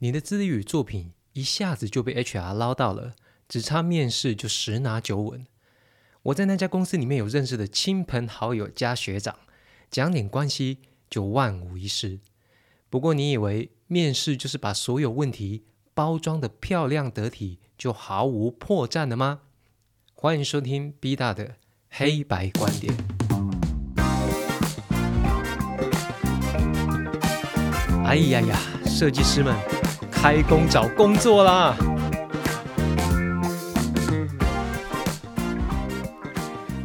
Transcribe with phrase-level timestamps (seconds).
[0.00, 3.16] 你的资历与作品一下子就被 HR 捞到了，
[3.48, 5.44] 只差面试就十拿九稳。
[6.22, 9.34] 我在那家公司里面有认识的亲朋好友加学长，
[9.90, 10.78] 讲点关系
[11.10, 12.20] 就万无一失。
[12.88, 19.40] 不过你以为面试就是把所有问题包装的漂亮得体，就毫无破绽了吗？
[20.14, 21.56] 欢迎收听 B 大的
[21.90, 22.94] 黑白观点。
[28.04, 28.56] 哎呀呀，
[28.86, 29.54] 设计师们
[30.20, 31.76] 开工找工作啦！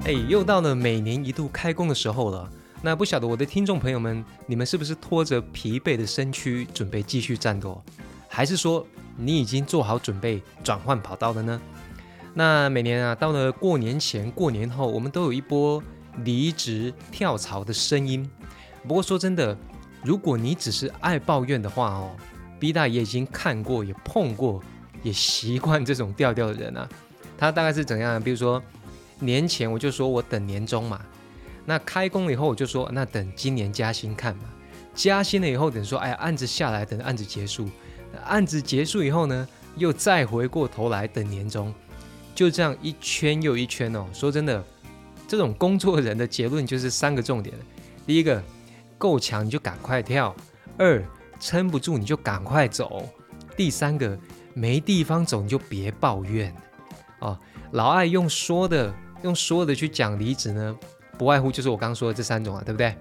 [0.05, 2.47] 哎，又到了每年一度开工的时候了。
[2.83, 7.81] 那不晓得我的听众朋友们，你们是不是拖着疲惫的身躯准备继续战斗，
[8.27, 8.85] 还是说
[9.17, 11.59] 你已经做好准备转换跑道了呢？
[12.35, 15.81] 那每年啊，到了过年前、过年后，我们都有一波
[16.17, 18.29] 离职跳槽的声音。
[18.87, 19.57] 不过说真的，
[20.03, 22.11] 如果你只是爱抱怨的话哦
[22.63, 24.63] ，B 大也已经看过、也碰过、
[25.01, 26.87] 也习惯这种调调的人啊。
[27.37, 28.23] 他大概是怎样？
[28.23, 28.63] 比如说
[29.19, 31.01] 年前我就说我等年终嘛。
[31.65, 34.43] 那开工了以后，我就说那等今年加薪看嘛。
[34.95, 37.67] 加薪了以后，等说哎呀案子下来，等案子结束。
[38.23, 41.73] 案子结束以后呢，又再回过头来等年终，
[42.33, 44.05] 就这样一圈又一圈哦。
[44.13, 44.63] 说真的，
[45.27, 47.53] 这种工作人的结论就是三个重点：
[48.07, 48.41] 第一个，
[48.97, 50.33] 够强你就赶快跳；
[50.77, 51.03] 二，
[51.43, 53.03] 撑不住你就赶快走；
[53.57, 54.17] 第三个，
[54.53, 56.55] 没地方走你就别抱怨。
[57.19, 57.37] 哦，
[57.73, 60.77] 老爱用说的，用说的去讲离职呢。
[61.17, 62.95] 不外乎就是我刚说的这三种啊，对不对？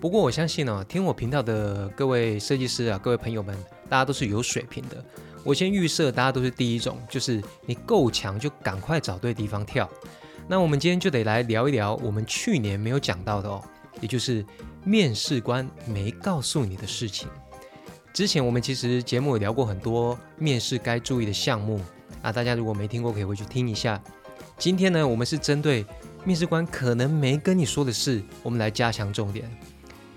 [0.00, 3.56] 不过我相信呢，听我频道的各位设计师啊，各位朋友们，
[3.88, 5.02] 大家都是有水平的。
[5.44, 9.88] 我先预设大家都是第一种，就是你够强就赶快找对地方跳。
[10.48, 13.62] 那我们今天就得来聊一聊我们去年没有讲到的哦，
[14.00, 14.44] 也就是
[14.82, 17.28] 面试官没告诉你的事情。
[18.12, 21.80] 之前我们其实节目有聊过很多面试该注意的项目
[22.20, 23.98] 啊，大家如果没听过可以回去听一下。
[24.58, 25.84] 今天呢，我们是针对。
[26.24, 29.50] 面试官可能没跟你说的事，我们来加强重点。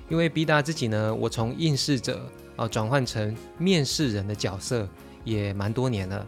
[0.08, 4.88] 因为 B 大自己呢，我从应试者啊转换成面试人的角色
[5.24, 6.24] 也蛮多年了。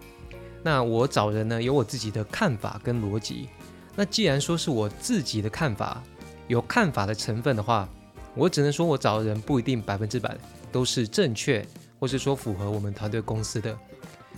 [0.63, 3.50] 那我找人呢，有我自己的看法跟逻辑。
[3.96, 6.02] 那既然说是我自己的看法，
[6.47, 7.88] 有看法的成分的话，
[8.34, 10.36] 我只能说我找的人不一定百分之百
[10.78, 11.66] 都是正确，
[12.00, 13.76] 或是说符合我们团队公司的。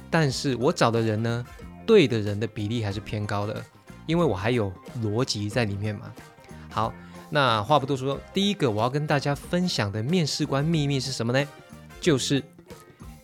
[0.09, 1.45] 但是我找的人呢，
[1.85, 3.61] 对的人的比例还是偏高的。
[4.07, 4.71] 因为我还有
[5.03, 6.13] 逻辑在里面嘛。
[6.69, 6.93] 好，
[7.29, 11.45] 那话不多说，第一个我要跟大家分享的面试官秘密是什么呢？
[11.99, 12.41] 就是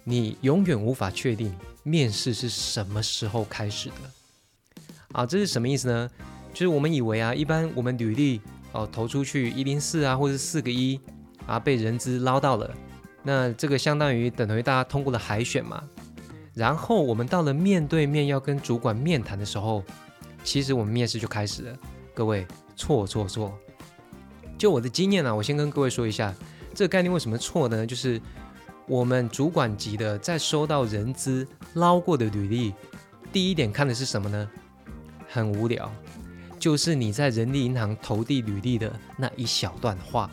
[0.03, 4.83] 你永远无法确定面试是什么时候开始的。
[5.13, 6.11] 啊，这是什么意思呢？
[6.53, 8.41] 就是我们以为啊，一般我们履历
[8.73, 10.99] 哦投出去一零四啊，或者四个一
[11.47, 12.69] 啊，被人资捞到了，
[13.25, 15.83] 那这个相当于等同于大家通过了海选嘛。
[16.53, 19.83] 然后我们到了面对面要跟主管面谈的时候。
[20.43, 21.75] 其实我们面试就开始了，
[22.13, 23.51] 各位错错错！
[24.59, 26.31] 就我的经验呢，我先跟各位说一下，
[26.71, 27.83] 这个概念为什么错呢？
[27.83, 28.21] 就是
[28.85, 32.75] 我们主管级的在收到人资捞过的履历，
[33.33, 34.47] 第一点看的是什么呢？
[35.27, 35.91] 很无聊，
[36.59, 40.29] 就是你在人力银行投递履历的那一小段话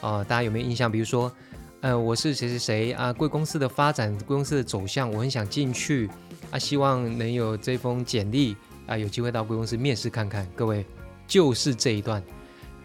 [0.00, 0.90] 啊，大家有没有印象？
[0.90, 1.30] 比如说，
[1.82, 6.10] 呃，我是谁谁谁啊，贵公司的发展，贵公司的走向，我很想进去
[6.50, 8.56] 啊，希望能有这封简历。
[8.86, 10.84] 啊，有机会到贵公司面试看看，各位
[11.24, 12.20] 就是这一段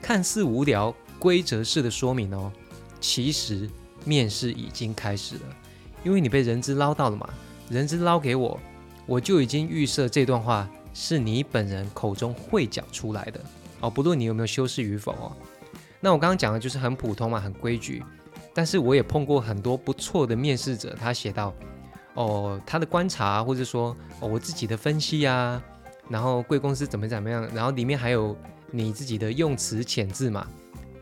[0.03, 2.51] 看似无聊规则式的说明哦，
[3.01, 3.67] 其实
[4.03, 5.41] 面试已经开始了，
[6.03, 7.27] 因为你被人资捞到了嘛，
[7.71, 8.59] 人资捞给我，
[9.07, 13.41] 我就已经预设这段话是你本人口中会讲出来的
[13.79, 15.35] 哦，不论你有没有修饰与否哦。
[15.99, 18.03] 那我刚刚讲的就是很普通嘛，很规矩，
[18.55, 21.53] 但是我也碰过很多不错的面试者，他写到
[22.15, 25.61] 哦，他的观察或者说我自己的分析呀。
[26.07, 28.37] 然后贵公司怎么怎么样，然后里面还有
[28.69, 30.47] 你自己的用词遣字嘛？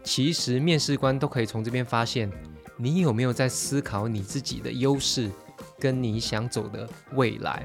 [0.02, 2.31] 其实面试官都可以从这边发现
[2.78, 5.30] 你有没有在思考你自己的优势
[5.78, 7.64] 跟你想走的未来。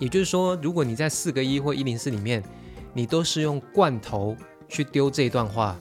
[0.00, 2.42] 也就是说，如果你在四个一或一零四里面，
[2.92, 4.36] 你都是用罐头
[4.68, 5.78] 去丢这段话，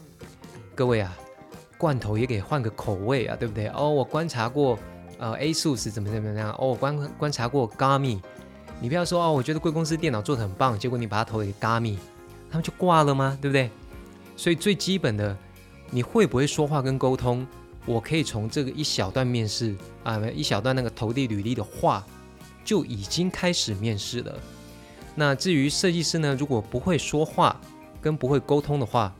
[0.75, 1.17] 各位啊，
[1.83, 3.67] 罐头也给换个口味啊，对不对？
[3.75, 4.79] 哦，我观察过，
[5.17, 6.51] 呃，A 数是怎么怎么样？
[6.53, 8.21] 哦，我观观察过 Gami。
[8.79, 11.97] 你不要说哦，我觉得贵公司电脑做的很棒，结果你把它投给 Gami，
[12.49, 13.37] 他们就挂了吗？
[13.41, 13.69] 对不对？
[14.37, 15.35] 所以最基本的，
[15.89, 17.45] 你会不会说话跟沟通，
[17.85, 19.75] 我可以从这个一小段面试
[20.05, 22.01] 啊，一小段那个投递履历的话，
[22.63, 24.33] 就已经开始面试了。
[25.15, 27.59] 那至于设计师呢，如果不会说话
[28.01, 29.13] 跟不会沟通的话，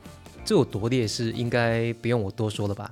[0.46, 2.92] 这有多劣势，应该不用我多说了吧？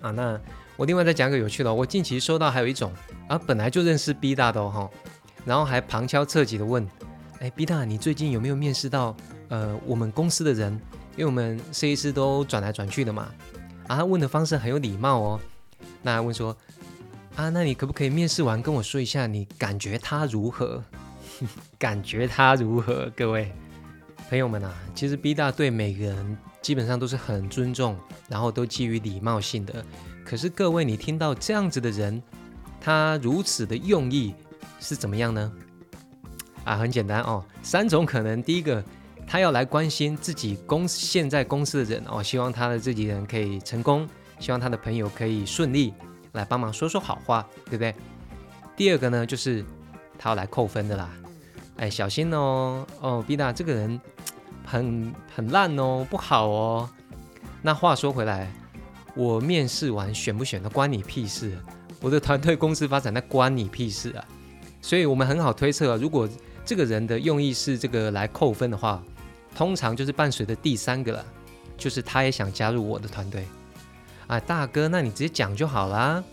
[0.00, 0.40] 啊，那
[0.76, 2.92] 我另外再讲个有趣的，我近期收到还有一种
[3.28, 4.90] 啊，本来就认识 B 大的哦，
[5.44, 6.86] 然后还旁敲侧击的问，
[7.40, 9.16] 哎，B 大，你最近有没有面试到
[9.48, 10.72] 呃我们公司的人？
[11.16, 13.28] 因为我们设计师都转来转去的嘛，
[13.86, 15.40] 啊，问的方式很有礼貌哦。
[16.02, 16.56] 那问说，
[17.36, 20.82] 啊，那你可不可以面试完跟我说一下，你感觉他如何？
[21.78, 23.10] 感觉他如何？
[23.16, 23.52] 各位
[24.28, 27.96] 朋友们啊，其实 B 大对每个人基本上都是很尊重，
[28.28, 29.84] 然后都基于礼貌性的。
[30.24, 32.22] 可是各位，你听到这样子的人，
[32.80, 34.34] 他如此的用意
[34.80, 35.52] 是怎么样呢？
[36.64, 38.42] 啊，很简单哦，三种可能。
[38.42, 38.82] 第一个。
[39.26, 44.06] 他要来关心自己公现在公司的人哦，希望他的自己人可以成功，
[44.38, 45.94] 希望他的朋友可以顺利，
[46.32, 47.94] 来帮忙说说好话，对不对？
[48.76, 49.64] 第二个呢，就是
[50.18, 51.10] 他要来扣分的啦，
[51.78, 53.98] 哎，小心哦，哦，B 大这个人
[54.64, 56.90] 很很烂哦，不好哦。
[57.62, 58.52] 那话说回来，
[59.14, 61.56] 我面试完选不选都关你屁事，
[62.00, 64.24] 我的团队公司发展那关你屁事啊。
[64.82, 66.28] 所以我们很好推测，如果
[66.64, 69.02] 这个人的用意是这个来扣分的话。
[69.56, 71.24] 通常就是伴随的第三个了，
[71.76, 73.46] 就是他也想加入我的团队
[74.26, 76.24] 啊，大哥，那你直接讲就好啦。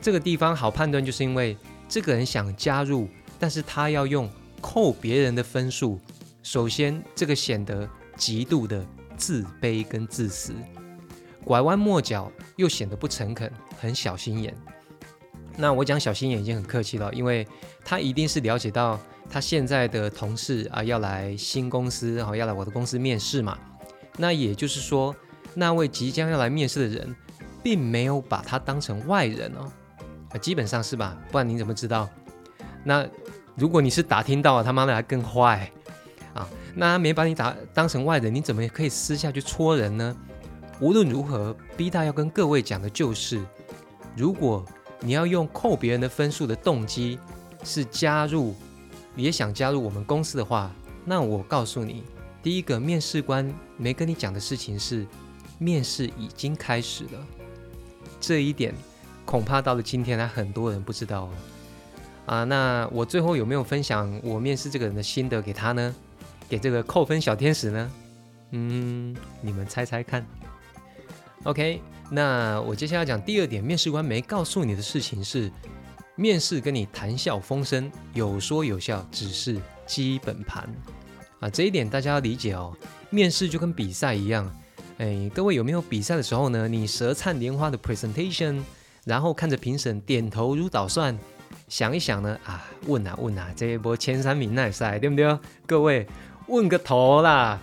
[0.00, 1.58] 这个地方好判断，就是因为
[1.88, 3.08] 这个人想加入，
[3.40, 4.30] 但是他要用
[4.60, 5.98] 扣别人的分数。
[6.44, 7.88] 首先，这个显得
[8.18, 8.86] 极度的
[9.16, 10.52] 自卑跟自私，
[11.42, 13.50] 拐弯抹角又显得不诚恳，
[13.80, 14.54] 很小心眼。
[15.56, 17.48] 那我讲小心眼已经很客气了，因为
[17.82, 19.00] 他一定是了解到。
[19.30, 23.58] 他现在的同事啊，要来新公司，然后要来我的公司面试嘛。
[24.18, 25.16] 那也就是说，
[25.54, 27.16] 那位即将要来面试的人，
[27.62, 29.72] 并没有把他当成外人哦。
[30.28, 31.16] 啊，基本上是吧？
[31.32, 32.06] 不然你怎么知道？
[32.84, 33.08] 那
[33.54, 35.72] 如果你是打听到，他妈的还更坏
[36.34, 36.46] 啊！
[36.74, 40.14] 那没把你打当成外人，你怎么可以私下去戳人呢？
[40.80, 43.42] 无论如何，B 大要跟各位讲的就是，
[44.14, 44.62] 如果
[45.00, 47.18] 你要用扣别人的分数的动机
[47.62, 48.54] 是加入。
[49.16, 50.72] 也想加入我们公司的话，
[51.04, 52.02] 那我告诉你，
[52.42, 55.06] 第一个面试官没跟你讲的事情是，
[55.56, 57.24] 面试已经开始了。
[58.20, 58.74] 这一点
[59.24, 61.30] 恐怕到了今天还很多人不知道哦。
[62.26, 65.94] 啊，那我最后有没有分享我面试这个人的心得给他呢？
[66.48, 67.92] 给这个扣分小天使呢？
[68.50, 70.24] 嗯，你们猜猜看。
[71.44, 71.80] OK，
[72.10, 75.50] 那我接下来讲第二点，面试官没告诉你的事情是。
[76.16, 80.64] 面试跟你谈笑风生，有说有笑，只是基本盘
[81.40, 82.72] 啊，这一点大家要理解哦。
[83.10, 84.48] 面试就跟比赛一样，
[84.98, 86.68] 哎，各位有没有比赛的时候呢？
[86.68, 88.62] 你舌灿莲花的 presentation，
[89.04, 91.18] 然后看着评审点头如捣蒜，
[91.66, 95.36] 想一想呢啊，问啊问啊，这一波前三名奈赛对不对？
[95.66, 96.06] 各位
[96.46, 97.58] 问个头啦！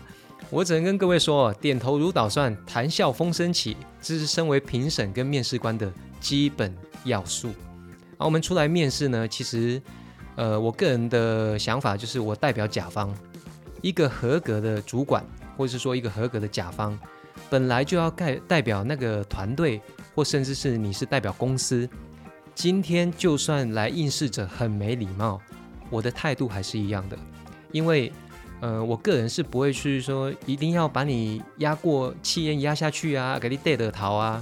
[0.49, 6.75] 我只能跟各位说，点头如捣蒜，谈笑风生起，这是身为评审跟面试官的基本
[7.05, 7.49] 要素。
[8.17, 9.81] 而我们出来面试呢，其实，
[10.35, 13.13] 呃，我个人的想法就是，我代表甲方，
[13.81, 15.23] 一个合格的主管，
[15.55, 16.97] 或者是说一个合格的甲方，
[17.49, 19.79] 本来就要代代表那个团队，
[20.13, 21.87] 或甚至是你是代表公司。
[22.53, 25.39] 今天就算来应试者很没礼貌，
[25.89, 27.17] 我的态度还是一样的，
[27.71, 28.11] 因为，
[28.61, 34.41] 呃，我个人是不会去说一定要把你压过气焰压下去啊，给你带的逃啊，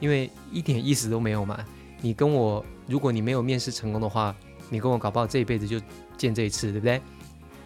[0.00, 1.62] 因为一点意思都没有嘛，
[2.00, 2.64] 你跟我。
[2.88, 4.32] 如果你没有面试成功的话，
[4.70, 5.80] 你跟我搞不好这一辈子就
[6.16, 7.00] 见这一次，对不对？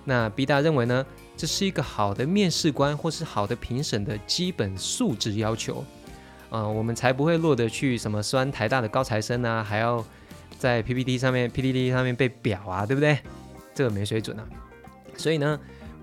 [0.03, 1.05] 那 B 大认为呢，
[1.37, 5.85] 这是一个好的面试官或是好的评审的基本素质要求，
[6.49, 10.03] 啊，我们才不会落得去什么酸台大的高材生啊，还要
[10.59, 13.19] 在 PPT 上面、PPT 上面被表啊，对不对？
[13.75, 14.49] 这个没水准啊。
[15.19, 15.61] 所以呢，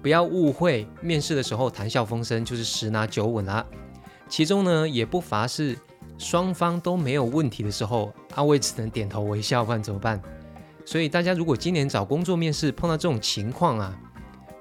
[0.07, 3.65] 不要误会，面试的时候谈笑风生就是十拿九稳啦，
[4.29, 5.77] 其中呢也不乏是。
[6.17, 10.21] 双方都没有问题的时候，阿伟只能点头微笑，不然怎么办？
[10.85, 13.99] 所以大家如果今年找工作面试碰到这种情况啊，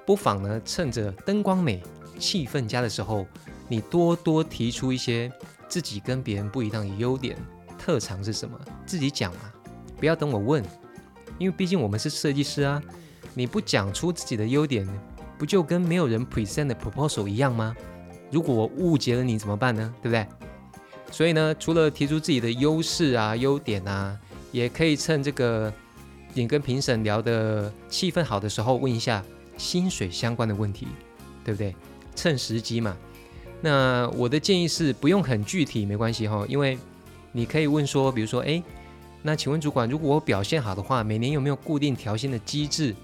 [0.04, 1.80] 不妨呢趁着灯光美、
[2.18, 3.24] 气氛佳的时候，
[3.68, 5.30] 你多多提出一些
[5.68, 7.38] 自己跟别人不一样的优点、
[7.78, 9.54] 特长是什么，自己讲啊，
[9.96, 10.60] 不要等我问，
[11.38, 12.82] 因为毕竟我们是设计师啊，
[13.32, 14.84] 你不讲出自己的优点，
[15.38, 17.74] 不就跟没有人 present 的 proposal 一样吗？
[18.30, 19.94] 如果我误解了你怎么办呢？
[20.02, 20.26] 对不对？
[21.10, 24.18] 所以呢，除了提出自己的优势啊、优点啊，
[24.50, 25.72] 也可以趁这个
[26.34, 29.22] 你跟评审聊的气氛好的时候，问一下
[29.56, 30.88] 薪水相关的问题，
[31.44, 31.74] 对不对？
[32.14, 32.96] 趁时机嘛。
[33.60, 36.76] 那我的建议是不用很具体，没关系哈，因为
[37.32, 38.62] 你可以问说，比如说，哎，
[39.22, 42.94] 那请问主管，如果我表现好的话，每年有没有固定调薪的机制？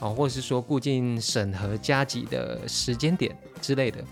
[0.00, 4.02] 哦，或者是说固定审核加级的时间点之类的？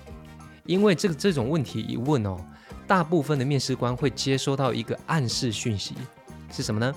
[0.67, 2.39] 因为这个这种问题一问哦。
[2.87, 5.95] 大部分的面试官会接收到一个暗示讯息，
[6.53, 6.95] 是什么呢？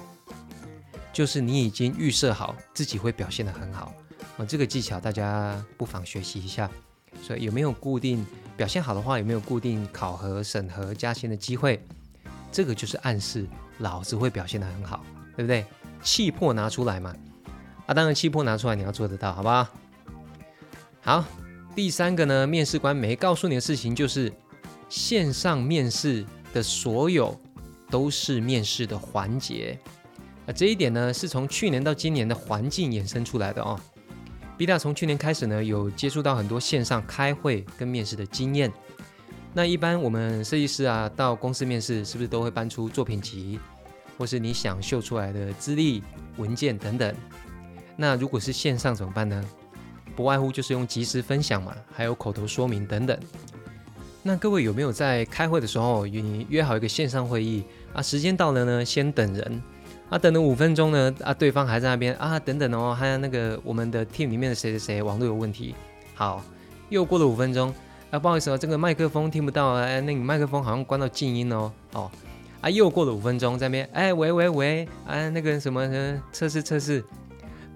[1.14, 3.94] 就是你已经预设好自己会表现得很好
[4.38, 6.70] 啊，这个技巧大家不妨学习一下。
[7.24, 8.26] 所以有没有固定
[8.58, 11.82] 表现好的话，有没有固定考核、审核、加薪的机会？
[12.52, 15.06] 这个就是暗示老子会表现得很好，
[15.38, 15.66] 对不对？
[16.04, 17.16] 气魄拿出来嘛。
[17.88, 19.68] 啊，当然气魄拿出来你要做得到，好不好？
[21.02, 21.26] 好，
[21.74, 24.32] 第三个呢，面试官没告诉你的事情就是
[24.90, 27.36] 线上面试的所有
[27.90, 29.80] 都是面试的环节。
[30.46, 33.80] 啊，这一点呢，是从去年到今年的环境衍生出来的哦。
[34.58, 38.72] B 大从去年开始呢，有接触到很多线上开会跟面试的经验。
[39.54, 43.60] 那一般我们设计师啊，到公司面试，是不是都会搬出作品集，
[44.18, 46.04] 或是你想秀出来的资历
[46.36, 47.16] 文件等等？
[47.98, 49.44] 那如果是线上怎么办呢？
[50.16, 53.20] 不外乎就是用即时分享嘛，还有口头说明等等。
[54.24, 57.64] 那各位有没有在开会的时候，你约好一个线上会议
[57.94, 58.02] 啊？
[58.02, 59.62] 时间到了呢，先等人。
[60.10, 65.76] 啊，等了五分钟呢，啊，对方还在那边啊，等等哦，还有那个我们的 team 里面的谁谁谁网络有问题。
[66.16, 66.42] 好，
[66.88, 67.74] 又过了五分钟，
[68.10, 72.10] 啊，不好意思哦，这个麦克风听不到啊，哎，那个麦克风好像关到静音哦，哦，
[72.62, 75.86] 啊，又过了五分钟，在那边，哎，喂喂喂，啊，那个什么
[76.32, 77.04] 测试测试，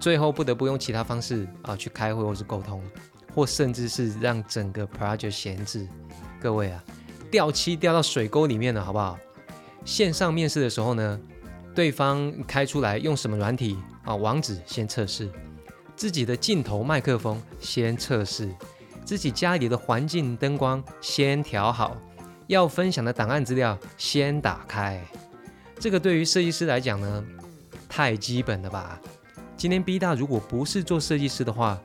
[0.02, 2.84] 最后不得不用其他方式啊去开会或是沟通，
[3.36, 5.88] 或甚至是让整个 project 闲置。
[6.42, 6.84] 各位啊，
[7.30, 9.20] 掉漆掉到水沟里面了，好不好？
[9.86, 11.20] 线上面试的时候呢？
[11.76, 14.16] 对方开出来用什么软体啊？
[14.16, 15.30] 网址先测试，
[15.96, 18.54] 自己的镜头、麦克风先测试，
[19.06, 21.96] 自己家里的环境灯光先调好，
[22.48, 25.00] 要分享的档案资料先打开。
[25.80, 27.24] 这个对于设计师来讲呢，
[27.88, 29.00] 太基本了吧？
[29.62, 31.80] 今天 B 大如果不是做设计师的话，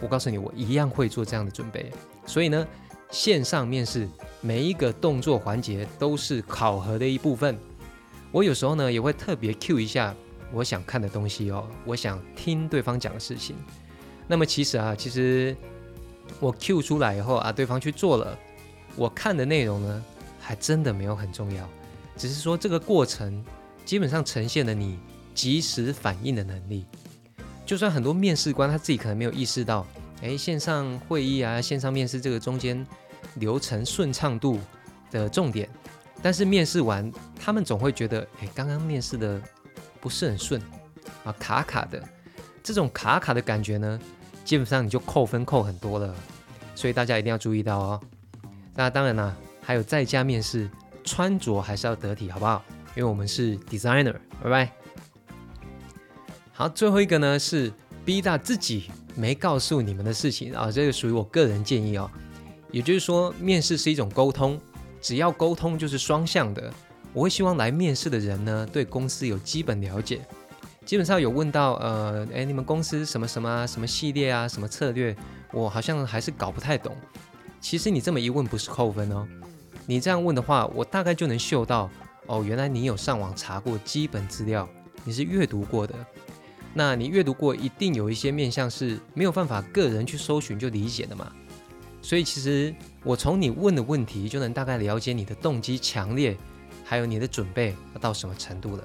[0.00, 1.92] 我告诉你，我一样会做这样的准备。
[2.24, 2.66] 所以呢，
[3.10, 4.08] 线上面试
[4.40, 7.58] 每一个动作环节都是考核的一部分。
[8.32, 10.14] 我有时候呢也会特别 Q 一下
[10.54, 13.54] 我想看的东西哦，我想听对方讲的事情。
[14.26, 15.54] 那么其实啊，其实
[16.40, 18.38] 我 Q 出来以后啊，对方去做了，
[18.96, 20.02] 我看的内容呢
[20.40, 21.68] 还真的没有很重要，
[22.16, 23.44] 只是说这个过程
[23.84, 24.98] 基本上呈现了你
[25.34, 26.86] 及时反应的能力。
[27.68, 29.86] 就算很多面试官他自己可能没有意识到，
[30.22, 32.84] 哎，线上会议啊，线上面试这个中间
[33.34, 34.58] 流程顺畅度
[35.10, 35.68] 的重点。
[36.22, 39.38] 但是面试完，他们总会觉得，哎，刚刚面试的
[40.00, 40.58] 不是很顺
[41.24, 42.02] 啊，卡卡的。
[42.62, 44.00] 这种卡卡的感觉呢，
[44.46, 46.14] 基本上你就扣分扣很多了。
[46.74, 48.00] 所以大家一定要注意到哦。
[48.74, 50.70] 那当然啦，还有在家面试，
[51.04, 52.64] 穿着还是要得体，好不好？
[52.96, 54.72] 因为我们是 designer，拜拜。
[56.58, 57.72] 好，最后一个呢是
[58.04, 62.10] B 大自己没告诉你们的事情啊，这个属于我个人建议哦。
[62.72, 64.60] 也就是说，面试是一种沟通。
[65.00, 66.74] 只要沟通就是双向的，
[67.12, 70.20] 我会希望来面试的人呢，对公司有基本了解。
[70.84, 75.16] 基本上有问到，呃，哎，你们公司什么什么啊，什么系列啊，什么策略，
[75.52, 76.96] 我好像还是搞不太懂。
[77.60, 79.24] 其实你这么一问不是扣分哦，
[79.86, 81.88] 你这样问的话，我大概就能嗅到，
[82.26, 84.68] 哦，原来你有上网查过基本资料，
[85.04, 85.94] 你是阅读过的。
[86.74, 91.32] 那你阅读过，一定有一些面向是没有办法个人去搜寻就理解的嘛。
[92.00, 92.72] 所以其实
[93.02, 96.36] 我从你问的问题就能大概了解你的动机强烈，
[96.84, 98.84] 还有你的准备要到什么程度了。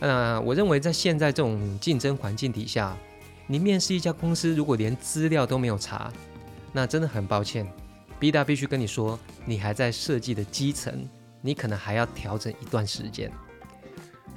[0.00, 2.96] 那我认为在现在这种竞争环境底下，
[3.46, 6.12] 你面试一家公司，如果连资料都没有查，
[6.72, 7.66] 那真的很抱歉
[8.20, 11.08] ，B 大必须跟你说，你还在设计的基层，
[11.40, 13.32] 你可能还要调整一段时间。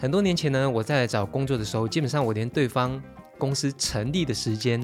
[0.02, 3.00] 很多年前呢，我在找工作的时候，基本上我连对方
[3.38, 4.84] 公司成立的时间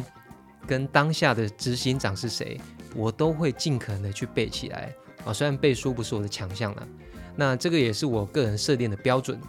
[0.68, 2.62] 跟当下的执行长是谁。
[2.96, 4.94] 我都会尽可能的去背起来
[5.26, 6.88] 啊，虽然背书不是我的强项了，
[7.36, 9.42] 那这个也是我个人设定的标准。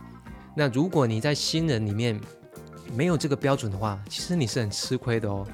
[0.56, 2.18] 那如果你在新人里面
[2.94, 5.46] 没有这个标准的话，其实你是很吃亏的哦。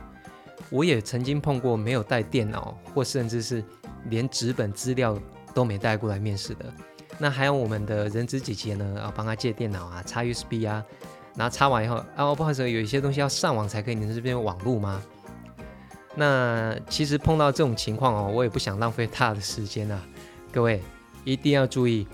[0.71, 3.65] 我也曾经碰过没有带电脑，或甚至是
[4.11, 5.19] 连纸本资料
[5.53, 6.73] 都没带过来面试的。
[7.19, 10.85] 那还有我们的人资姐姐呢，要帮他借电脑啊，插 USB 啊，
[11.37, 15.03] 然后插完以后啊，不好意思，有一些东西要上网才可以，你这边有网络吗？
[16.17, 20.01] 那其实碰到这种情况哦，我也不想浪费他的时间啊。
[20.53, 20.81] 各位
[21.25, 22.07] 一定要注意，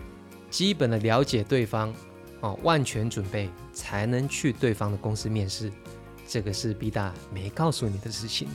[0.51, 1.95] 基本的了解对方
[2.41, 5.71] 哦，万全准备才能去对方的公司面试。
[6.27, 8.49] 这个是 B 大没告诉你的事情。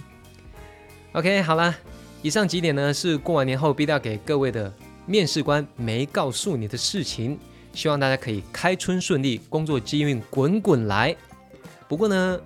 [1.11, 1.75] OK，好了，
[2.21, 4.73] 以上几点呢是过完年后 B 大给各位的
[5.05, 7.39] 面试官没告诉你的事情。
[7.73, 11.15] 希望大家可以开春顺利，工作机运滚滚来。
[11.89, 12.39] 不过呢，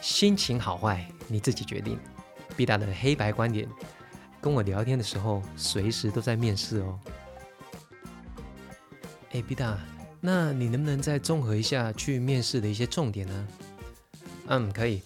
[0.00, 1.98] 心情好坏你自己决定。
[2.56, 3.68] B 大的黑白观点，
[4.40, 6.98] 跟我聊天的时候，随时都在面试哦。
[9.32, 9.78] 哎，B 大，
[10.20, 13.48] 那你能不能再综合一下去面试的一些重点呢？
[14.46, 15.02] 嗯，可以。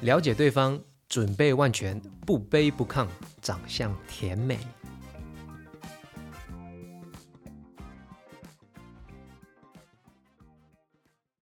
[0.00, 3.06] 了解对方，准备万全，不卑不亢，
[3.40, 4.58] 长相甜美。